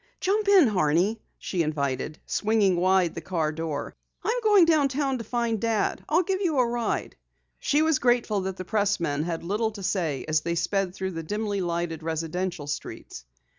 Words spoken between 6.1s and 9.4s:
give you a ride." She was grateful that the pressman